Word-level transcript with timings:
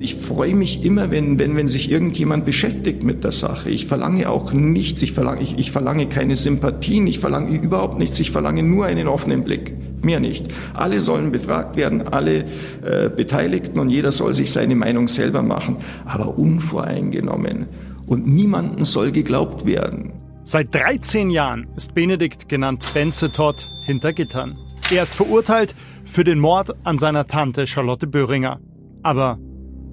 Ich 0.00 0.14
freue 0.14 0.54
mich 0.54 0.84
immer, 0.84 1.10
wenn, 1.10 1.40
wenn, 1.40 1.56
wenn 1.56 1.66
sich 1.66 1.90
irgendjemand 1.90 2.44
beschäftigt 2.44 3.02
mit 3.02 3.24
der 3.24 3.32
Sache. 3.32 3.68
Ich 3.70 3.86
verlange 3.86 4.30
auch 4.30 4.52
nichts, 4.52 5.02
ich 5.02 5.10
verlange, 5.10 5.42
ich, 5.42 5.58
ich 5.58 5.72
verlange 5.72 6.06
keine 6.06 6.36
Sympathien, 6.36 7.08
ich 7.08 7.18
verlange 7.18 7.56
überhaupt 7.58 7.98
nichts, 7.98 8.20
ich 8.20 8.30
verlange 8.30 8.62
nur 8.62 8.86
einen 8.86 9.08
offenen 9.08 9.42
Blick. 9.42 9.74
Mehr 10.00 10.20
nicht. 10.20 10.46
Alle 10.76 11.00
sollen 11.00 11.32
befragt 11.32 11.76
werden, 11.76 12.06
alle 12.06 12.44
äh, 12.84 13.10
Beteiligten 13.14 13.80
und 13.80 13.90
jeder 13.90 14.12
soll 14.12 14.34
sich 14.34 14.52
seine 14.52 14.76
Meinung 14.76 15.08
selber 15.08 15.42
machen, 15.42 15.78
aber 16.04 16.38
unvoreingenommen. 16.38 17.66
Und 18.06 18.28
niemandem 18.28 18.84
soll 18.84 19.10
geglaubt 19.10 19.66
werden. 19.66 20.12
Seit 20.44 20.72
13 20.74 21.28
Jahren 21.28 21.66
ist 21.76 21.92
Benedikt 21.94 22.48
genannt 22.48 22.84
Benze 22.94 23.30
hinter 23.82 24.12
Gittern. 24.12 24.56
Er 24.92 25.02
ist 25.02 25.14
verurteilt 25.14 25.74
für 26.04 26.22
den 26.22 26.38
Mord 26.38 26.74
an 26.84 26.98
seiner 26.98 27.26
Tante 27.26 27.66
Charlotte 27.66 28.06
Böhringer. 28.06 28.60
Aber 29.02 29.38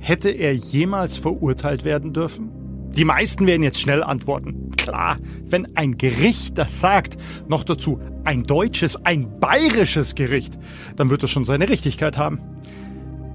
Hätte 0.08 0.30
er 0.30 0.54
jemals 0.54 1.18
verurteilt 1.18 1.84
werden 1.84 2.14
dürfen? 2.14 2.52
Die 2.92 3.06
meisten 3.06 3.48
werden 3.48 3.64
jetzt 3.64 3.82
schnell 3.82 4.04
antworten. 4.04 4.70
Klar, 4.78 5.18
wenn 5.46 5.75
ein 5.75 5.98
Gericht 5.98 6.60
das 6.60 6.79
sagt, 6.79 7.18
noch 7.48 7.64
dazu 7.64 8.00
ein 8.24 8.43
deutsches, 8.43 9.04
ein 9.04 9.39
bayerisches 9.39 10.14
Gericht, 10.14 10.60
dann 10.96 11.10
wird 11.10 11.24
es 11.24 11.32
schon 11.32 11.43
seine 11.43 11.70
Richtigkeit 11.70 12.20
haben. 12.20 12.39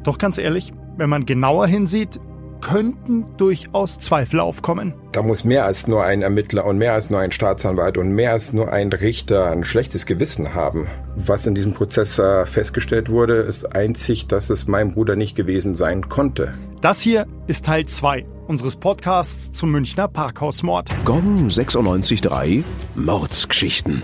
Doch 0.05 0.17
ganz 0.17 0.39
ehrlich, 0.39 0.73
wenn 0.97 1.11
man 1.11 1.27
genauer 1.27 1.67
hinsieht, 1.67 2.21
könnten 2.61 3.27
durchaus 3.37 3.99
Zweifel 3.99 4.41
aufkommen. 4.41 4.95
Da 5.13 5.23
muss 5.23 5.45
mehr 5.45 5.65
als 5.65 5.89
nur 5.89 6.05
ein 6.05 6.23
Ermittler 6.23 6.65
und 6.66 6.79
mehr 6.79 6.93
als 6.93 7.11
nur 7.11 7.21
ein 7.21 7.33
Staatsanwalt 7.33 7.99
und 7.99 8.13
mehr 8.13 8.33
als 8.33 8.52
nur 8.52 8.73
ein 8.73 8.93
Richter 8.93 9.51
ein 9.51 9.65
schlechtes 9.65 10.07
Gewissen 10.07 10.55
haben. 10.55 10.87
Was 11.16 11.47
in 11.47 11.55
diesem 11.55 11.75
Prozess 11.75 12.19
äh, 12.19 12.47
festgestellt 12.47 13.09
wurde, 13.09 13.37
ist 13.37 13.75
einzig, 13.75 14.29
dass 14.29 14.51
es 14.51 14.69
mein 14.69 14.93
Bruder 14.93 15.16
nicht 15.16 15.35
gewesen 15.37 15.75
sein 15.75 16.09
konnte. 16.09 16.55
Das 16.80 17.02
hier 17.02 17.27
ist 17.47 17.66
Teil 17.66 17.84
2 17.84 18.25
unseres 18.48 18.75
Podcasts 18.75 19.52
zum 19.52 19.71
Münchner 19.71 20.09
Parkhausmord. 20.09 20.88
Gong 21.05 21.49
96.3 21.49 22.65
Mordsgeschichten. 22.95 24.02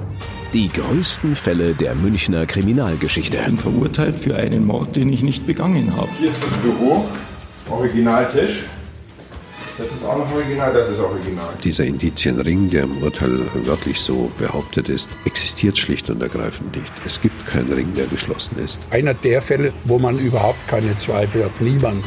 Die 0.52 0.68
größten 0.68 1.36
Fälle 1.36 1.72
der 1.72 1.94
Münchner 1.94 2.44
Kriminalgeschichte. 2.44 3.38
Ich 3.38 3.46
bin 3.46 3.56
verurteilt 3.56 4.18
für 4.20 4.36
einen 4.36 4.66
Mord, 4.66 4.94
den 4.94 5.10
ich 5.10 5.22
nicht 5.22 5.46
begangen 5.46 5.96
habe. 5.96 6.10
Hier 6.18 6.28
ist 6.28 6.42
das 6.42 6.50
Büro. 6.60 7.06
Originaltisch. 7.70 8.64
Das 9.78 9.86
ist 9.86 10.04
auch 10.04 10.18
noch 10.18 10.30
original, 10.34 10.74
das 10.74 10.90
ist 10.90 11.00
original. 11.00 11.54
Dieser 11.64 11.86
Indizienring, 11.86 12.68
der 12.68 12.82
im 12.82 13.02
Urteil 13.02 13.40
wörtlich 13.64 13.98
so 14.00 14.30
behauptet 14.38 14.90
ist, 14.90 15.08
existiert 15.24 15.78
schlicht 15.78 16.10
und 16.10 16.20
ergreifend 16.20 16.76
nicht. 16.76 16.92
Es 17.06 17.22
gibt 17.22 17.46
keinen 17.46 17.72
Ring, 17.72 17.94
der 17.94 18.06
geschlossen 18.06 18.58
ist. 18.58 18.80
Einer 18.90 19.14
der 19.14 19.40
Fälle, 19.40 19.72
wo 19.86 19.98
man 19.98 20.18
überhaupt 20.18 20.68
keine 20.68 20.94
Zweifel 20.98 21.46
hat. 21.46 21.58
Niemand. 21.62 22.04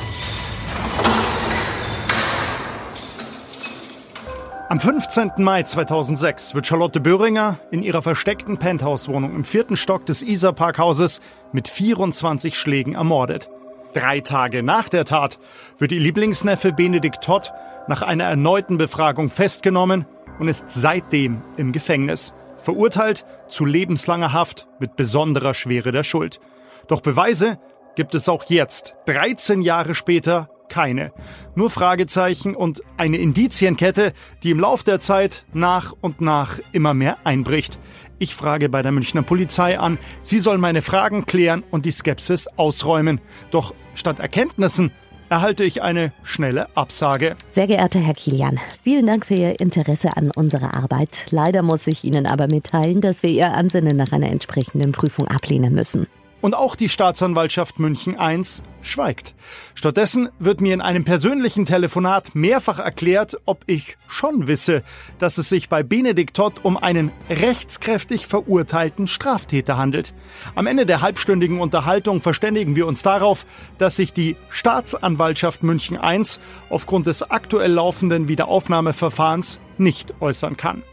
Am 4.70 4.80
15. 4.80 5.32
Mai 5.38 5.64
2006 5.64 6.54
wird 6.54 6.68
Charlotte 6.68 7.00
Böhringer 7.00 7.60
in 7.72 7.82
ihrer 7.82 8.04
versteckten 8.04 8.60
Penthouse-Wohnung 8.60 9.34
im 9.34 9.44
vierten 9.44 9.76
Stock 9.76 10.06
des 10.06 10.22
Isar-Parkhauses 10.22 11.22
mit 11.52 11.68
24 11.68 12.56
Schlägen 12.56 12.94
ermordet. 12.94 13.50
Drei 13.94 14.20
Tage 14.20 14.62
nach 14.62 14.88
der 14.88 15.06
Tat 15.06 15.40
wird 15.80 15.92
ihr 15.92 16.00
Lieblingsneffe 16.00 16.72
Benedikt 16.72 17.24
Todd 17.24 17.52
nach 17.88 18.04
einer 18.04 18.26
erneuten 18.26 18.78
Befragung 18.78 19.32
festgenommen 19.32 20.06
und 20.38 20.48
ist 20.48 20.66
seitdem 20.68 21.42
im 21.58 21.72
Gefängnis, 21.72 22.36
verurteilt 22.58 23.26
zu 23.48 23.66
lebenslanger 23.66 24.34
Haft 24.34 24.68
mit 24.78 24.96
besonderer 24.96 25.56
Schwere 25.56 25.92
der 25.92 26.04
Schuld. 26.04 26.40
Doch 26.88 27.02
Beweise 27.02 27.58
gibt 27.96 28.14
es 28.14 28.30
auch 28.30 28.44
jetzt, 28.50 28.94
13 29.08 29.64
Jahre 29.64 29.96
später, 29.96 30.48
keine. 30.70 31.12
Nur 31.56 31.70
Fragezeichen 31.70 32.56
und 32.56 32.82
eine 32.98 33.18
Indizienkette, 33.18 34.14
die 34.44 34.52
im 34.52 34.60
Lauf 34.60 34.84
der 34.84 35.00
Zeit 35.00 35.46
nach 35.54 35.94
und 36.00 36.22
nach 36.22 36.60
immer 36.72 36.94
mehr 36.94 37.18
einbricht. 37.26 37.80
Ich 38.20 38.36
frage 38.36 38.70
bei 38.70 38.82
der 38.82 38.92
Münchner 38.92 39.24
Polizei 39.24 39.80
an, 39.80 39.98
sie 40.22 40.40
soll 40.40 40.58
meine 40.58 40.82
Fragen 40.82 41.26
klären 41.26 41.64
und 41.72 41.86
die 41.86 41.92
Skepsis 41.92 42.48
ausräumen. 42.58 43.22
Doch 43.52 43.74
statt 43.94 44.20
Erkenntnissen 44.20 44.92
erhalte 45.30 45.64
ich 45.64 45.82
eine 45.82 46.12
schnelle 46.24 46.76
Absage. 46.76 47.36
Sehr 47.52 47.68
geehrter 47.68 48.00
Herr 48.00 48.14
Kilian, 48.14 48.60
vielen 48.84 49.08
Dank 49.08 49.26
für 49.26 49.36
Ihr 49.36 49.60
Interesse 49.60 50.18
an 50.18 50.32
unserer 50.36 50.76
Arbeit. 50.76 51.28
Leider 51.30 51.62
muss 51.62 51.88
ich 51.88 52.04
Ihnen 52.04 52.26
aber 52.26 52.48
mitteilen, 52.48 53.00
dass 53.00 53.24
wir 53.24 53.30
Ihr 53.30 53.54
Ansinnen 53.54 53.96
nach 53.96 54.12
einer 54.12 54.30
entsprechenden 54.30 54.92
Prüfung 54.92 55.28
ablehnen 55.28 55.74
müssen. 55.74 56.08
Und 56.42 56.56
auch 56.56 56.76
die 56.76 56.88
Staatsanwaltschaft 56.88 57.80
München 57.80 58.16
I 58.20 58.42
schweigt. 58.82 59.36
Stattdessen 59.76 60.30
wird 60.40 60.62
mir 60.62 60.74
in 60.74 60.80
einem 60.80 61.04
persönlichen 61.04 61.66
Telefonat 61.66 62.34
mehrfach 62.34 62.80
erklärt, 62.80 63.38
ob 63.46 63.64
ich 63.68 63.98
schon 64.08 64.48
wisse, 64.48 64.84
dass 65.18 65.38
es 65.38 65.50
sich 65.50 65.68
bei 65.68 65.84
Benedikt 65.84 66.38
Todd 66.38 66.62
um 66.64 66.78
einen 66.78 67.12
rechtskräftig 67.30 68.26
verurteilten 68.26 69.08
Straftäter 69.08 69.76
handelt. 69.76 70.14
Am 70.56 70.66
Ende 70.66 70.86
der 70.86 71.02
halbstündigen 71.02 71.60
Unterhaltung 71.60 72.22
verständigen 72.22 72.78
wir 72.78 72.88
uns 72.88 73.02
darauf, 73.02 73.46
dass 73.78 73.98
sich 73.98 74.14
die 74.14 74.38
Staatsanwaltschaft 74.50 75.64
München 75.64 76.00
I 76.02 76.24
aufgrund 76.70 77.08
des 77.08 77.30
aktuell 77.30 77.74
laufenden 77.74 78.30
Wiederaufnahmeverfahrens 78.30 79.60
nicht 79.78 80.14
äußern 80.22 80.56
kann. 80.56 80.84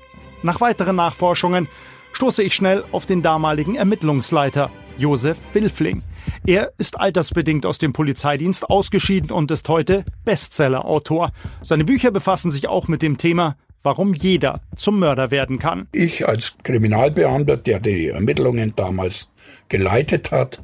Nach 0.43 0.61
weiteren 0.61 0.97
Nachforschungen 0.97 1.69
stoße 2.13 2.43
ich 2.43 2.55
schnell 2.55 2.85
auf 2.93 3.07
den 3.07 3.23
damaligen 3.23 3.77
Ermittlungsleiter 3.77 4.71
Josef 4.99 5.37
Wilfling. 5.53 6.03
Er 6.47 6.73
ist 6.79 6.99
altersbedingt 6.99 7.67
aus 7.67 7.79
dem 7.79 7.93
Polizeidienst 7.93 8.69
ausgeschieden 8.69 9.31
und 9.31 9.51
ist 9.51 9.69
heute 9.69 10.05
Bestsellerautor. 10.25 11.33
Seine 11.63 11.85
Bücher 11.85 12.11
befassen 12.11 12.51
sich 12.51 12.69
auch 12.69 12.89
mit 12.89 13.03
dem 13.03 13.17
Thema, 13.19 13.57
warum 13.83 14.15
jeder 14.15 14.61
zum 14.77 14.99
Mörder 14.99 15.31
werden 15.31 15.59
kann. 15.59 15.87
Ich 15.93 16.27
als 16.27 16.57
Kriminalbeamter, 16.63 17.57
der 17.57 17.81
die 17.81 18.09
Ermittlungen 18.09 18.75
damals 18.75 19.31
geleitet 19.69 20.31
hat, 20.31 20.63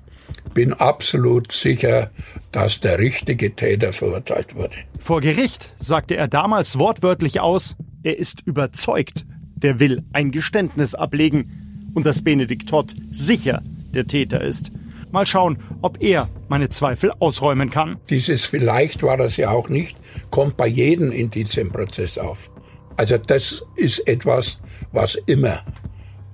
bin 0.54 0.72
absolut 0.72 1.53
sicher, 1.53 2.10
dass 2.50 2.81
der 2.81 2.98
richtige 2.98 3.54
Täter 3.54 3.92
verurteilt 3.92 4.54
wurde. 4.54 4.75
Vor 4.98 5.21
Gericht 5.21 5.75
sagte 5.78 6.16
er 6.16 6.28
damals 6.28 6.78
wortwörtlich 6.78 7.41
aus, 7.41 7.76
er 8.03 8.19
ist 8.19 8.42
überzeugt, 8.47 9.25
der 9.54 9.78
will 9.81 10.03
ein 10.12 10.31
Geständnis 10.31 10.94
ablegen 10.94 11.91
und 11.94 12.06
dass 12.06 12.22
Benedikt 12.22 12.69
Todd 12.69 12.94
sicher 13.10 13.62
der 13.94 14.06
Täter 14.06 14.41
ist. 14.42 14.72
Mal 15.10 15.26
schauen, 15.26 15.58
ob 15.82 16.03
er 16.03 16.28
meine 16.48 16.70
Zweifel 16.70 17.12
ausräumen 17.19 17.70
kann. 17.70 17.98
Dieses 18.08 18.44
vielleicht 18.44 19.03
war 19.03 19.16
das 19.16 19.36
ja 19.36 19.50
auch 19.50 19.69
nicht, 19.69 19.97
kommt 20.30 20.56
bei 20.56 20.66
jedem 20.66 21.12
Indizienprozess 21.12 22.19
auf. 22.19 22.50
Also 22.97 23.19
das 23.19 23.64
ist 23.76 24.06
etwas, 24.08 24.60
was 24.92 25.14
immer 25.14 25.62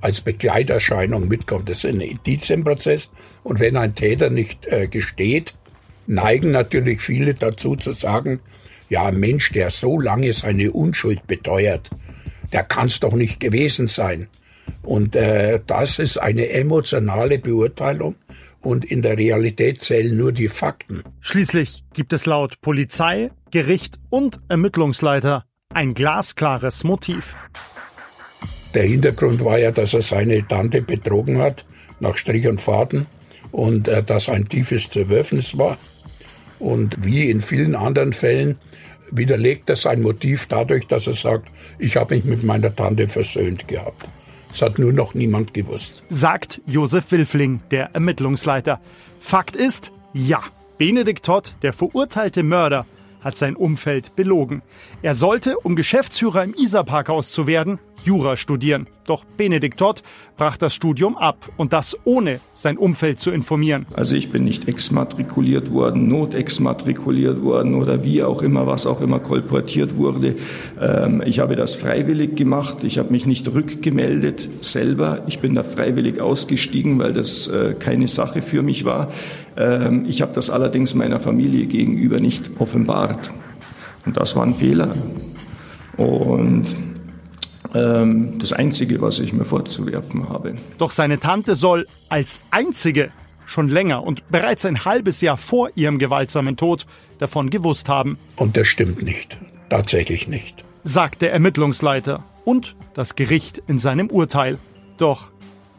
als 0.00 0.20
Begleiterscheinung 0.20 1.28
mitkommt. 1.28 1.68
Das 1.68 1.84
ist 1.84 1.92
ein 1.92 2.00
Indizienprozess. 2.00 3.10
Und 3.42 3.60
wenn 3.60 3.76
ein 3.76 3.94
Täter 3.94 4.30
nicht 4.30 4.66
äh, 4.66 4.86
gesteht, 4.86 5.54
neigen 6.06 6.50
natürlich 6.50 7.00
viele 7.00 7.34
dazu 7.34 7.76
zu 7.76 7.92
sagen, 7.92 8.40
ja, 8.88 9.06
ein 9.06 9.18
Mensch, 9.18 9.52
der 9.52 9.70
so 9.70 10.00
lange 10.00 10.32
seine 10.32 10.72
Unschuld 10.72 11.26
beteuert, 11.26 11.90
der 12.52 12.64
kann 12.64 12.86
es 12.86 13.00
doch 13.00 13.12
nicht 13.12 13.40
gewesen 13.40 13.86
sein. 13.86 14.28
Und 14.82 15.16
äh, 15.16 15.60
das 15.66 15.98
ist 15.98 16.18
eine 16.18 16.48
emotionale 16.50 17.38
Beurteilung 17.38 18.16
und 18.60 18.84
in 18.84 19.02
der 19.02 19.16
Realität 19.16 19.82
zählen 19.82 20.16
nur 20.16 20.32
die 20.32 20.48
Fakten. 20.48 21.02
Schließlich 21.20 21.84
gibt 21.92 22.12
es 22.12 22.26
laut 22.26 22.60
Polizei, 22.60 23.28
Gericht 23.50 23.98
und 24.10 24.40
Ermittlungsleiter 24.48 25.44
ein 25.72 25.94
glasklares 25.94 26.84
Motiv. 26.84 27.36
Der 28.74 28.84
Hintergrund 28.84 29.44
war 29.44 29.58
ja, 29.58 29.70
dass 29.70 29.94
er 29.94 30.02
seine 30.02 30.46
Tante 30.46 30.82
betrogen 30.82 31.38
hat, 31.38 31.64
nach 32.00 32.16
Strich 32.16 32.46
und 32.46 32.60
Faden, 32.60 33.06
und 33.50 33.88
äh, 33.88 34.02
dass 34.02 34.28
ein 34.28 34.48
tiefes 34.48 34.90
Zerwürfnis 34.90 35.56
war. 35.56 35.78
Und 36.58 37.04
wie 37.04 37.30
in 37.30 37.40
vielen 37.40 37.74
anderen 37.74 38.12
Fällen 38.12 38.58
widerlegt 39.10 39.70
er 39.70 39.76
sein 39.76 40.02
Motiv 40.02 40.46
dadurch, 40.46 40.86
dass 40.86 41.06
er 41.06 41.12
sagt, 41.14 41.50
ich 41.78 41.96
habe 41.96 42.16
mich 42.16 42.24
mit 42.24 42.42
meiner 42.42 42.74
Tante 42.74 43.06
versöhnt 43.06 43.68
gehabt. 43.68 44.06
Das 44.50 44.62
hat 44.62 44.78
nur 44.78 44.92
noch 44.92 45.14
niemand 45.14 45.54
gewusst. 45.54 46.02
Sagt 46.08 46.60
Josef 46.66 47.10
Wilfling, 47.12 47.60
der 47.70 47.94
Ermittlungsleiter. 47.94 48.80
Fakt 49.20 49.56
ist, 49.56 49.92
ja, 50.12 50.42
Benedikt 50.78 51.24
Todd, 51.24 51.54
der 51.62 51.72
verurteilte 51.72 52.42
Mörder, 52.42 52.86
hat 53.20 53.36
sein 53.36 53.56
Umfeld 53.56 54.14
belogen. 54.16 54.62
Er 55.02 55.14
sollte, 55.14 55.58
um 55.58 55.76
Geschäftsführer 55.76 56.44
im 56.44 56.54
Isar-Parkhaus 56.54 57.30
zu 57.30 57.46
werden, 57.46 57.78
Jura 58.04 58.36
studieren. 58.36 58.86
Doch 59.06 59.24
Benedikt 59.24 59.78
Todd 59.78 60.02
brach 60.36 60.56
das 60.56 60.74
Studium 60.74 61.16
ab 61.16 61.48
und 61.56 61.72
das 61.72 61.96
ohne 62.04 62.40
sein 62.54 62.76
Umfeld 62.76 63.20
zu 63.20 63.30
informieren. 63.30 63.86
Also 63.94 64.16
ich 64.16 64.30
bin 64.30 64.44
nicht 64.44 64.68
exmatrikuliert 64.68 65.72
worden, 65.72 66.08
notexmatrikuliert 66.08 67.42
worden 67.42 67.74
oder 67.74 68.04
wie 68.04 68.22
auch 68.22 68.42
immer, 68.42 68.66
was 68.66 68.86
auch 68.86 69.00
immer 69.00 69.18
kolportiert 69.18 69.96
wurde. 69.96 70.36
Ähm, 70.80 71.22
ich 71.24 71.38
habe 71.38 71.56
das 71.56 71.74
freiwillig 71.74 72.36
gemacht. 72.36 72.84
Ich 72.84 72.98
habe 72.98 73.10
mich 73.10 73.24
nicht 73.24 73.52
rückgemeldet 73.52 74.64
selber. 74.64 75.22
Ich 75.26 75.40
bin 75.40 75.54
da 75.54 75.62
freiwillig 75.62 76.20
ausgestiegen, 76.20 76.98
weil 76.98 77.14
das 77.14 77.46
äh, 77.46 77.74
keine 77.78 78.08
Sache 78.08 78.42
für 78.42 78.62
mich 78.62 78.84
war. 78.84 79.10
Ähm, 79.56 80.04
ich 80.06 80.22
habe 80.22 80.32
das 80.34 80.50
allerdings 80.50 80.94
meiner 80.94 81.18
Familie 81.18 81.66
gegenüber 81.66 82.20
nicht 82.20 82.50
offenbart. 82.58 83.30
Und 84.04 84.16
das 84.16 84.36
war 84.36 84.44
ein 84.44 84.54
Fehler. 84.54 84.94
Und 85.96 86.87
das 87.72 88.52
Einzige, 88.52 89.02
was 89.02 89.18
ich 89.18 89.32
mir 89.32 89.44
vorzuwerfen 89.44 90.28
habe. 90.28 90.54
Doch 90.78 90.90
seine 90.90 91.18
Tante 91.18 91.54
soll 91.54 91.86
als 92.08 92.40
einzige 92.50 93.10
schon 93.44 93.68
länger 93.68 94.04
und 94.04 94.28
bereits 94.30 94.64
ein 94.64 94.84
halbes 94.84 95.20
Jahr 95.20 95.36
vor 95.36 95.70
ihrem 95.74 95.98
gewaltsamen 95.98 96.56
Tod 96.56 96.86
davon 97.18 97.50
gewusst 97.50 97.88
haben. 97.88 98.18
Und 98.36 98.56
das 98.56 98.68
stimmt 98.68 99.02
nicht. 99.02 99.38
Tatsächlich 99.68 100.28
nicht. 100.28 100.64
Sagt 100.82 101.22
der 101.22 101.32
Ermittlungsleiter 101.32 102.24
und 102.44 102.76
das 102.94 103.16
Gericht 103.16 103.62
in 103.66 103.78
seinem 103.78 104.08
Urteil. 104.10 104.58
Doch 104.96 105.30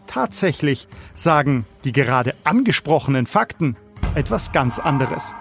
tatsächlich 0.08 0.88
sagen 1.16 1.66
die 1.84 1.92
gerade 1.92 2.36
angesprochenen 2.44 3.26
Fakten 3.26 3.76
etwas 4.16 4.52
ganz 4.52 4.80
anderes. 4.80 5.34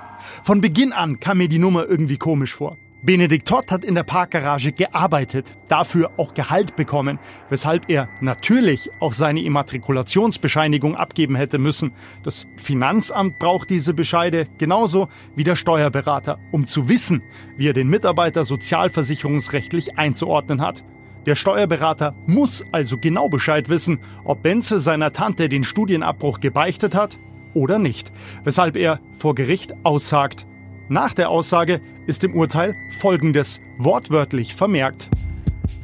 Von 0.43 0.61
Beginn 0.61 0.93
an 0.93 1.21
kam 1.21 1.39
mir 1.39 1.49
die 1.49 1.59
Nummer 1.59 1.87
irgendwie 1.87 2.19
komisch 2.19 2.55
vor. 2.55 2.77
Benedikt 3.01 3.47
Todd 3.47 3.71
hat 3.71 3.85
in 3.85 3.95
der 3.95 4.03
Parkgarage 4.03 4.73
gearbeitet, 4.73 5.57
dafür 5.69 6.11
auch 6.17 6.35
Gehalt 6.35 6.75
bekommen, 6.75 7.21
weshalb 7.49 7.89
er 7.89 8.09
natürlich 8.21 8.91
auch 8.99 9.13
seine 9.13 9.41
Immatrikulationsbescheinigung 9.43 10.97
abgeben 10.97 11.37
hätte 11.37 11.59
müssen. 11.59 11.93
Das 12.25 12.49
Finanzamt 12.57 13.39
braucht 13.39 13.71
diese 13.71 13.95
Bescheide 13.95 14.49
genauso 14.59 15.09
wie 15.37 15.45
der 15.45 15.55
Steuerberater, 15.55 16.41
um 16.51 16.67
zu 16.67 16.89
wissen, 16.89 17.23
wie 17.57 17.69
er 17.69 17.73
den 17.73 17.89
Mitarbeiter 17.89 18.45
sozialversicherungsrechtlich 18.45 19.97
einzuordnen 19.97 20.61
hat. 20.61 20.83
Der 21.25 21.37
Steuerberater 21.37 22.17
muss 22.27 22.65
also 22.73 22.99
genau 22.99 23.29
Bescheid 23.29 23.69
wissen, 23.69 24.01
ob 24.25 24.43
Benze 24.43 24.81
seiner 24.81 25.13
Tante 25.13 25.49
den 25.49 25.63
Studienabbruch 25.63 26.41
gebeichtet 26.41 26.97
hat 26.97 27.21
oder 27.55 27.79
nicht, 27.79 28.11
weshalb 28.43 28.77
er 28.77 28.99
vor 29.13 29.37
Gericht 29.37 29.75
aussagt, 29.85 30.49
nach 30.89 31.15
der 31.15 31.31
Aussage 31.31 31.81
ist 32.07 32.25
im 32.25 32.35
Urteil 32.35 32.75
Folgendes 32.99 33.61
wortwörtlich 33.79 34.55
vermerkt. 34.55 35.09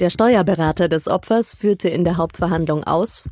Der 0.00 0.10
Steuerberater 0.10 0.88
des 0.88 1.06
Opfers 1.06 1.54
führte 1.54 1.88
in 1.88 2.04
der 2.04 2.16
Hauptverhandlung 2.16 2.84
aus, 2.84 3.24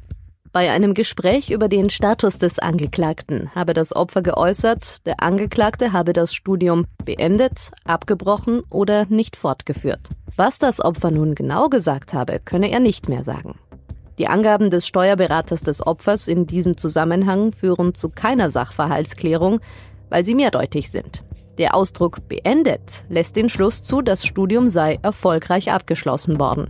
bei 0.52 0.70
einem 0.70 0.92
Gespräch 0.92 1.50
über 1.50 1.66
den 1.66 1.88
Status 1.88 2.36
des 2.36 2.58
Angeklagten 2.58 3.50
habe 3.54 3.72
das 3.72 3.96
Opfer 3.96 4.20
geäußert, 4.20 5.06
der 5.06 5.22
Angeklagte 5.22 5.94
habe 5.94 6.12
das 6.12 6.34
Studium 6.34 6.84
beendet, 7.06 7.70
abgebrochen 7.84 8.62
oder 8.68 9.06
nicht 9.06 9.36
fortgeführt. 9.36 10.10
Was 10.36 10.58
das 10.58 10.84
Opfer 10.84 11.10
nun 11.10 11.34
genau 11.34 11.70
gesagt 11.70 12.12
habe, 12.12 12.38
könne 12.44 12.70
er 12.70 12.80
nicht 12.80 13.08
mehr 13.08 13.24
sagen. 13.24 13.58
Die 14.18 14.28
Angaben 14.28 14.68
des 14.68 14.86
Steuerberaters 14.86 15.62
des 15.62 15.86
Opfers 15.86 16.28
in 16.28 16.46
diesem 16.46 16.76
Zusammenhang 16.76 17.52
führen 17.52 17.94
zu 17.94 18.10
keiner 18.10 18.50
Sachverhaltsklärung, 18.50 19.58
weil 20.10 20.26
sie 20.26 20.34
mehrdeutig 20.34 20.90
sind. 20.90 21.24
Der 21.58 21.74
Ausdruck 21.74 22.28
beendet 22.28 23.04
lässt 23.08 23.36
den 23.36 23.48
Schluss 23.48 23.82
zu, 23.82 24.00
das 24.02 24.24
Studium 24.24 24.68
sei 24.68 24.98
erfolgreich 25.02 25.70
abgeschlossen 25.70 26.40
worden. 26.40 26.68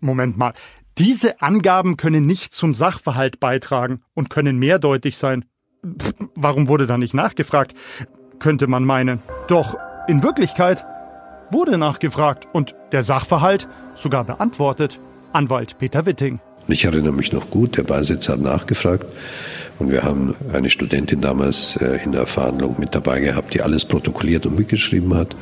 Moment 0.00 0.36
mal, 0.36 0.52
diese 0.98 1.40
Angaben 1.42 1.96
können 1.96 2.26
nicht 2.26 2.54
zum 2.54 2.74
Sachverhalt 2.74 3.38
beitragen 3.38 4.02
und 4.14 4.30
können 4.30 4.58
mehrdeutig 4.58 5.16
sein. 5.18 5.44
Pff, 5.86 6.14
warum 6.34 6.68
wurde 6.68 6.86
da 6.86 6.98
nicht 6.98 7.14
nachgefragt? 7.14 7.74
Könnte 8.38 8.66
man 8.66 8.84
meinen. 8.84 9.22
Doch 9.46 9.76
in 10.08 10.22
Wirklichkeit 10.22 10.84
wurde 11.50 11.78
nachgefragt 11.78 12.48
und 12.52 12.74
der 12.92 13.02
Sachverhalt 13.02 13.68
sogar 13.94 14.24
beantwortet. 14.24 15.00
Anwalt 15.36 15.76
Peter 15.78 16.06
Witting. 16.06 16.40
Ich 16.66 16.86
erinnere 16.86 17.12
mich 17.12 17.30
noch 17.30 17.50
gut, 17.50 17.76
der 17.76 17.82
Beisitzer 17.82 18.32
hat 18.32 18.40
nachgefragt 18.40 19.04
und 19.78 19.92
wir 19.92 20.02
haben 20.02 20.34
eine 20.50 20.70
Studentin 20.70 21.20
damals 21.20 21.76
äh, 21.76 22.02
in 22.02 22.12
der 22.12 22.24
Verhandlung 22.26 22.76
mit 22.78 22.94
dabei 22.94 23.20
gehabt, 23.20 23.52
die 23.52 23.60
alles 23.60 23.84
protokolliert 23.84 24.46
und 24.46 24.58
mitgeschrieben 24.58 25.14
hat. 25.14 25.36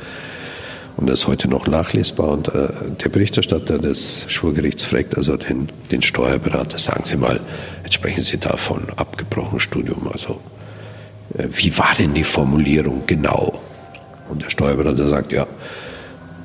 Und 0.97 1.09
das 1.09 1.19
ist 1.19 1.27
heute 1.27 1.47
noch 1.47 1.67
nachlesbar. 1.67 2.27
Und 2.27 2.49
äh, 2.49 2.67
der 3.01 3.07
Berichterstatter 3.07 3.79
des 3.79 4.25
Schwurgerichts 4.27 4.83
fragt 4.83 5.15
also 5.15 5.37
den, 5.37 5.69
den 5.91 6.01
Steuerberater, 6.01 6.77
sagen 6.77 7.03
Sie 7.05 7.15
mal, 7.15 7.39
jetzt 7.83 7.93
sprechen 7.93 8.23
Sie 8.23 8.37
da 8.37 8.57
von 8.57 8.89
abgebrochenem 8.97 9.61
Studium. 9.61 10.09
Also, 10.11 10.41
äh, 11.37 11.47
wie 11.53 11.77
war 11.77 11.93
denn 11.97 12.13
die 12.13 12.25
Formulierung 12.25 13.03
genau? 13.07 13.61
Und 14.29 14.43
der 14.43 14.49
Steuerberater 14.49 15.07
sagt, 15.07 15.31
ja, 15.31 15.47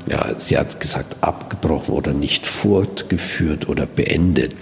ja, 0.07 0.35
sie 0.39 0.59
hat 0.59 0.81
gesagt, 0.81 1.17
abgebrochen 1.21 1.95
oder 1.95 2.13
nicht 2.13 2.47
fortgeführt 2.47 3.69
oder 3.69 3.87
beendet. 3.87 4.55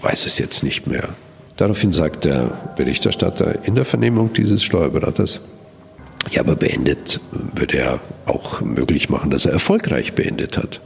Weiß 0.00 0.26
es 0.26 0.38
jetzt 0.38 0.62
nicht 0.62 0.86
mehr. 0.86 1.08
Daraufhin 1.56 1.92
sagt 1.92 2.24
der 2.24 2.72
Berichterstatter 2.76 3.64
in 3.64 3.74
der 3.74 3.84
Vernehmung 3.84 4.32
dieses 4.32 4.62
Steuerberaters, 4.62 5.40
ja, 6.30 6.42
aber 6.42 6.54
beendet 6.54 7.20
würde 7.32 7.78
er 7.78 8.00
auch 8.26 8.60
möglich 8.60 9.08
machen, 9.08 9.30
dass 9.30 9.46
er 9.46 9.52
erfolgreich 9.52 10.12
beendet 10.12 10.58
hat. 10.58 10.80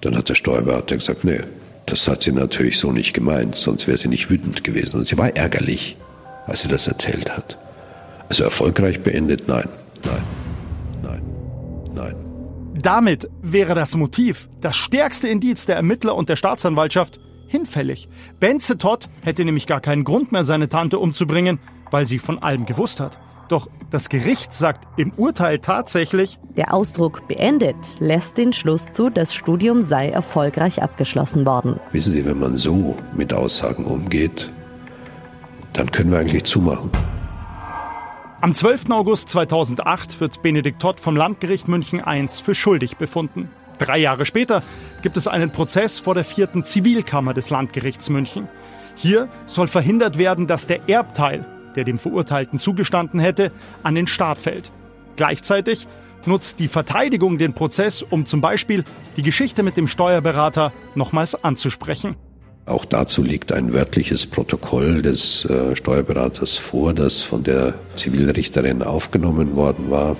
Dann 0.00 0.16
hat 0.16 0.28
der 0.28 0.34
Steuerberater 0.34 0.96
gesagt, 0.96 1.24
nee, 1.24 1.40
das 1.86 2.06
hat 2.08 2.22
sie 2.22 2.32
natürlich 2.32 2.78
so 2.78 2.92
nicht 2.92 3.14
gemeint, 3.14 3.54
sonst 3.54 3.86
wäre 3.86 3.98
sie 3.98 4.08
nicht 4.08 4.30
wütend 4.30 4.64
gewesen. 4.64 4.98
Und 4.98 5.06
sie 5.06 5.18
war 5.18 5.34
ärgerlich, 5.36 5.96
als 6.46 6.62
sie 6.62 6.68
das 6.68 6.86
erzählt 6.86 7.36
hat. 7.36 7.58
Also 8.28 8.44
erfolgreich 8.44 9.00
beendet, 9.00 9.48
nein, 9.48 9.68
nein, 10.04 10.22
nein, 11.02 11.22
nein. 11.94 12.31
Damit 12.82 13.30
wäre 13.42 13.76
das 13.76 13.96
Motiv 13.96 14.48
das 14.60 14.76
stärkste 14.76 15.28
Indiz 15.28 15.66
der 15.66 15.76
Ermittler 15.76 16.16
und 16.16 16.28
der 16.28 16.34
Staatsanwaltschaft 16.34 17.20
hinfällig. 17.46 18.08
Benze 18.40 18.76
Todd 18.76 19.08
hätte 19.20 19.44
nämlich 19.44 19.68
gar 19.68 19.80
keinen 19.80 20.02
Grund 20.02 20.32
mehr, 20.32 20.42
seine 20.42 20.68
Tante 20.68 20.98
umzubringen, 20.98 21.60
weil 21.92 22.06
sie 22.08 22.18
von 22.18 22.42
allem 22.42 22.66
gewusst 22.66 22.98
hat. 22.98 23.18
Doch 23.48 23.68
das 23.90 24.08
Gericht 24.08 24.52
sagt 24.54 24.88
im 24.98 25.12
Urteil 25.16 25.60
tatsächlich, 25.60 26.40
der 26.56 26.74
Ausdruck 26.74 27.28
beendet 27.28 28.00
lässt 28.00 28.36
den 28.36 28.52
Schluss 28.52 28.90
zu, 28.90 29.10
das 29.10 29.32
Studium 29.32 29.82
sei 29.82 30.08
erfolgreich 30.08 30.82
abgeschlossen 30.82 31.46
worden. 31.46 31.78
Wissen 31.92 32.14
Sie, 32.14 32.24
wenn 32.24 32.40
man 32.40 32.56
so 32.56 32.96
mit 33.14 33.32
Aussagen 33.32 33.84
umgeht, 33.84 34.50
dann 35.72 35.90
können 35.92 36.10
wir 36.10 36.18
eigentlich 36.18 36.44
zumachen. 36.44 36.90
Am 38.42 38.56
12. 38.56 38.90
August 38.90 39.28
2008 39.28 40.18
wird 40.18 40.42
Benedikt 40.42 40.82
Todd 40.82 40.98
vom 40.98 41.14
Landgericht 41.14 41.68
München 41.68 42.02
I 42.04 42.26
für 42.26 42.56
schuldig 42.56 42.96
befunden. 42.96 43.48
Drei 43.78 43.98
Jahre 43.98 44.26
später 44.26 44.64
gibt 45.00 45.16
es 45.16 45.28
einen 45.28 45.52
Prozess 45.52 46.00
vor 46.00 46.14
der 46.14 46.24
vierten 46.24 46.64
Zivilkammer 46.64 47.34
des 47.34 47.50
Landgerichts 47.50 48.10
München. 48.10 48.48
Hier 48.96 49.28
soll 49.46 49.68
verhindert 49.68 50.18
werden, 50.18 50.48
dass 50.48 50.66
der 50.66 50.88
Erbteil, 50.88 51.46
der 51.76 51.84
dem 51.84 51.98
Verurteilten 51.98 52.58
zugestanden 52.58 53.20
hätte, 53.20 53.52
an 53.84 53.94
den 53.94 54.08
Staat 54.08 54.38
fällt. 54.38 54.72
Gleichzeitig 55.14 55.86
nutzt 56.26 56.58
die 56.58 56.66
Verteidigung 56.66 57.38
den 57.38 57.52
Prozess, 57.52 58.02
um 58.02 58.26
zum 58.26 58.40
Beispiel 58.40 58.82
die 59.16 59.22
Geschichte 59.22 59.62
mit 59.62 59.76
dem 59.76 59.86
Steuerberater 59.86 60.72
nochmals 60.96 61.44
anzusprechen. 61.44 62.16
Auch 62.64 62.84
dazu 62.84 63.22
liegt 63.22 63.52
ein 63.52 63.72
wörtliches 63.72 64.26
Protokoll 64.26 65.02
des 65.02 65.44
äh, 65.46 65.74
Steuerberaters 65.74 66.56
vor, 66.56 66.94
das 66.94 67.22
von 67.22 67.42
der 67.42 67.74
Zivilrichterin 67.96 68.82
aufgenommen 68.82 69.56
worden 69.56 69.90
war 69.90 70.16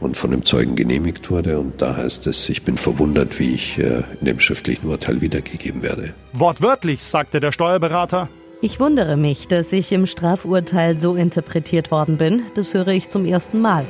und 0.00 0.16
von 0.16 0.32
dem 0.32 0.44
Zeugen 0.44 0.74
genehmigt 0.74 1.30
wurde. 1.30 1.60
Und 1.60 1.80
da 1.80 1.96
heißt 1.96 2.26
es, 2.26 2.48
ich 2.48 2.64
bin 2.64 2.76
verwundert, 2.76 3.38
wie 3.38 3.54
ich 3.54 3.78
äh, 3.78 4.02
in 4.20 4.26
dem 4.26 4.40
schriftlichen 4.40 4.88
Urteil 4.88 5.20
wiedergegeben 5.20 5.82
werde. 5.82 6.12
Wortwörtlich, 6.32 7.02
sagte 7.04 7.38
der 7.38 7.52
Steuerberater. 7.52 8.28
Ich 8.60 8.80
wundere 8.80 9.16
mich, 9.16 9.46
dass 9.46 9.72
ich 9.72 9.92
im 9.92 10.06
Strafurteil 10.06 10.98
so 10.98 11.14
interpretiert 11.14 11.90
worden 11.90 12.16
bin. 12.16 12.42
Das 12.54 12.74
höre 12.74 12.88
ich 12.88 13.08
zum 13.08 13.26
ersten 13.26 13.60
Mal. 13.60 13.84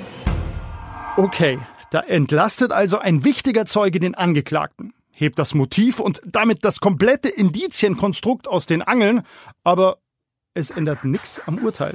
Okay, 1.17 1.61
da 1.91 2.01
entlastet 2.01 2.73
also 2.73 2.99
ein 2.99 3.25
wichtiger 3.25 3.67
Zeuge 3.67 4.01
den 4.01 4.15
Angeklagten, 4.17 4.93
hebt 5.15 5.39
das 5.39 5.55
Motiv 5.55 6.01
und 6.01 6.21
damit 6.27 6.65
das 6.65 6.81
komplette 6.81 7.29
Indizienkonstrukt 7.29 8.49
aus 8.49 8.67
den 8.67 8.83
Angeln, 8.83 9.23
aber 9.63 9.99
es 10.55 10.71
ändert 10.71 11.05
nichts 11.05 11.41
am 11.47 11.59
Urteil. 11.59 11.95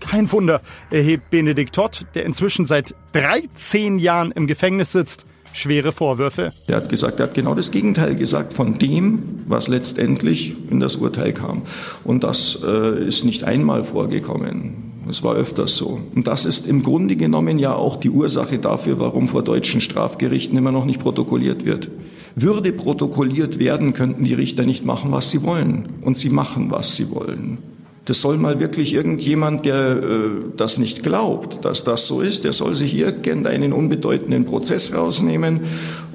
Kein 0.00 0.30
Wunder, 0.32 0.62
erhebt 0.90 1.30
Benedikt 1.30 1.74
Todd, 1.74 2.06
der 2.14 2.24
inzwischen 2.24 2.66
seit 2.66 2.94
13 3.12 3.98
Jahren 3.98 4.32
im 4.32 4.46
Gefängnis 4.46 4.92
sitzt, 4.92 5.26
schwere 5.52 5.92
Vorwürfe. 5.92 6.52
Er 6.66 6.76
hat 6.76 6.88
gesagt, 6.88 7.20
er 7.20 7.26
hat 7.26 7.34
genau 7.34 7.54
das 7.54 7.70
Gegenteil 7.70 8.16
gesagt 8.16 8.54
von 8.54 8.78
dem, 8.78 9.42
was 9.46 9.68
letztendlich 9.68 10.56
in 10.70 10.80
das 10.80 10.96
Urteil 10.96 11.32
kam. 11.32 11.62
Und 12.04 12.24
das 12.24 12.62
äh, 12.64 13.04
ist 13.06 13.24
nicht 13.24 13.44
einmal 13.44 13.84
vorgekommen. 13.84 14.90
Es 15.08 15.22
war 15.22 15.34
öfters 15.34 15.76
so. 15.76 16.00
Und 16.14 16.26
das 16.26 16.44
ist 16.44 16.66
im 16.66 16.82
Grunde 16.82 17.16
genommen 17.16 17.58
ja 17.58 17.74
auch 17.74 17.96
die 17.96 18.10
Ursache 18.10 18.58
dafür, 18.58 18.98
warum 18.98 19.28
vor 19.28 19.42
deutschen 19.42 19.80
Strafgerichten 19.80 20.56
immer 20.56 20.72
noch 20.72 20.84
nicht 20.84 21.00
protokolliert 21.00 21.64
wird. 21.64 21.88
Würde 22.34 22.72
protokolliert 22.72 23.58
werden, 23.58 23.92
könnten 23.92 24.24
die 24.24 24.34
Richter 24.34 24.64
nicht 24.64 24.84
machen, 24.84 25.12
was 25.12 25.30
sie 25.30 25.42
wollen. 25.42 25.88
Und 26.02 26.16
sie 26.16 26.30
machen, 26.30 26.70
was 26.70 26.96
sie 26.96 27.10
wollen. 27.10 27.58
Das 28.06 28.20
soll 28.20 28.38
mal 28.38 28.60
wirklich 28.60 28.94
irgendjemand, 28.94 29.66
der 29.66 29.96
äh, 29.96 30.30
das 30.56 30.78
nicht 30.78 31.02
glaubt, 31.02 31.64
dass 31.64 31.84
das 31.84 32.06
so 32.06 32.20
ist, 32.20 32.44
der 32.44 32.52
soll 32.52 32.74
sich 32.74 32.94
irgendeinen 32.94 33.72
unbedeutenden 33.72 34.44
Prozess 34.46 34.94
rausnehmen 34.94 35.60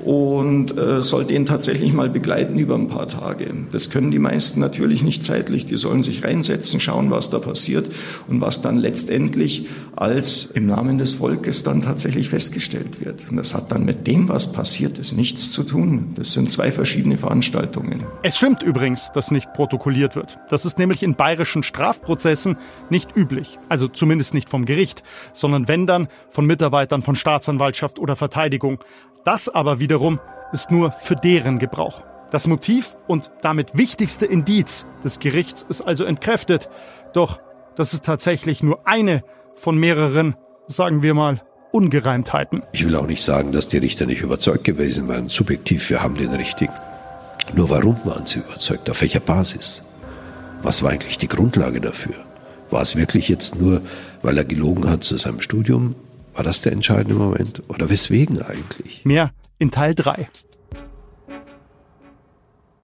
und 0.06 0.78
äh, 0.78 1.02
soll 1.02 1.26
den 1.26 1.46
tatsächlich 1.46 1.92
mal 1.92 2.10
begleiten 2.10 2.60
über 2.60 2.76
ein 2.76 2.88
paar 2.88 3.08
Tage. 3.08 3.52
Das 3.72 3.90
können 3.90 4.12
die 4.12 4.20
meisten 4.20 4.60
natürlich 4.60 5.04
nicht 5.04 5.24
zeitlich. 5.24 5.66
Die 5.66 5.78
sollen 5.78 6.04
sich 6.04 6.24
reinsetzen, 6.24 6.80
schauen, 6.80 7.10
was 7.10 7.32
da 7.32 7.40
passiert 7.40 7.88
und 8.28 8.40
was 8.40 8.62
dann 8.62 8.78
letztendlich 8.78 9.68
als 9.96 10.46
im 10.46 10.68
Namen 10.68 11.00
des 11.00 11.16
Volkes 11.16 11.64
dann 11.64 11.82
tatsächlich 11.82 12.30
festgestellt 12.30 13.04
wird. 13.04 13.26
Und 13.30 13.38
das 13.38 13.56
hat 13.56 13.72
dann 13.72 13.84
mit 13.84 14.06
dem, 14.06 14.30
was 14.30 14.52
passiert 14.52 15.00
ist, 15.00 15.18
nichts 15.18 15.52
zu 15.52 15.64
tun. 15.64 16.14
Das 16.16 16.34
sind 16.34 16.52
zwei 16.52 16.72
verschiedene 16.72 17.18
Veranstaltungen. 17.18 18.04
Es 18.22 18.38
stimmt 18.38 18.62
übrigens, 18.62 19.12
dass 19.14 19.32
nicht 19.32 19.54
protokolliert 19.54 20.16
wird. 20.16 20.38
Das 20.50 20.66
ist 20.66 20.78
nämlich 20.78 21.02
in 21.02 21.16
bayerischen 21.16 21.64
Strafprozessen 21.76 22.58
nicht 22.90 23.16
üblich. 23.18 23.60
Also 23.68 23.90
zumindest 23.90 24.34
nicht 24.34 24.50
vom 24.50 24.64
Gericht, 24.66 25.04
sondern 25.34 25.68
wenn 25.68 25.86
dann 25.86 26.08
von 26.30 26.46
Mitarbeitern 26.46 27.02
von 27.02 27.16
Staatsanwaltschaft 27.16 28.00
oder 28.00 28.16
Verteidigung. 28.16 28.80
Das 29.26 29.50
aber 29.50 29.80
wiederum 29.80 30.20
ist 30.54 30.72
nur 30.72 30.92
für 30.92 31.16
deren 31.16 31.60
Gebrauch. 31.60 32.04
Das 32.32 32.48
Motiv 32.48 32.96
und 33.08 33.32
damit 33.42 33.78
wichtigste 33.78 34.26
Indiz 34.26 34.86
des 35.04 35.20
Gerichts 35.20 35.66
ist 35.68 35.82
also 35.82 36.06
entkräftet. 36.06 36.70
Doch 37.14 37.40
das 37.76 37.94
ist 37.94 38.06
tatsächlich 38.06 38.64
nur 38.64 38.88
eine 38.88 39.24
von 39.56 39.78
mehreren, 39.78 40.36
sagen 40.68 41.04
wir 41.04 41.14
mal, 41.14 41.42
Ungereimtheiten. 41.72 42.64
Ich 42.72 42.86
will 42.86 42.96
auch 42.96 43.06
nicht 43.06 43.22
sagen, 43.22 43.52
dass 43.52 43.68
die 43.68 43.80
Richter 43.80 44.06
nicht 44.06 44.22
überzeugt 44.22 44.64
gewesen 44.64 45.10
waren. 45.10 45.28
Subjektiv, 45.28 45.90
wir 45.90 46.02
haben 46.02 46.16
den 46.16 46.34
richtigen. 46.34 46.74
Nur 47.54 47.70
warum 47.70 47.98
waren 48.06 48.26
sie 48.26 48.40
überzeugt? 48.40 48.90
Auf 48.90 49.02
welcher 49.02 49.20
Basis? 49.20 49.84
Was 50.66 50.82
war 50.82 50.90
eigentlich 50.90 51.20
die 51.20 51.28
Grundlage 51.28 51.80
dafür? 51.80 52.16
War 52.72 52.82
es 52.82 52.96
wirklich 52.96 53.30
jetzt 53.30 53.56
nur, 53.56 53.84
weil 54.24 54.36
er 54.36 54.46
gelogen 54.46 54.90
hat 54.90 55.04
zu 55.04 55.16
seinem 55.16 55.40
Studium? 55.40 55.94
War 56.34 56.44
das 56.44 56.62
der 56.62 56.72
entscheidende 56.72 57.14
Moment? 57.14 57.62
Oder 57.68 57.88
weswegen 57.92 58.42
eigentlich? 58.42 59.06
Mehr 59.06 59.30
in 59.60 59.70
Teil 59.70 59.94
3. 59.94 60.28